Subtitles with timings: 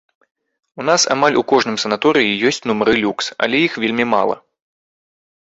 [0.83, 4.35] У нас амаль у кожным санаторыі ёсць нумары люкс, але іх вельмі мала.